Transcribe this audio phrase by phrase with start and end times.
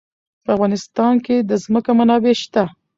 [0.43, 2.63] په افغانستان کې د ځمکه منابع شته.